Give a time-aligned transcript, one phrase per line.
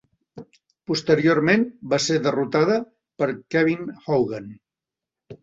[0.91, 2.79] Posteriorment va ser derrotada
[3.23, 4.51] per Kevin Hogan.